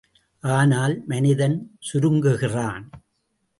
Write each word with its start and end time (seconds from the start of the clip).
ஆனால் 0.43 1.03
மனிதன் 1.07 1.57
சுருங்குகிறான். 1.79 2.85